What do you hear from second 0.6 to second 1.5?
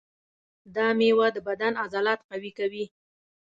دا مېوه د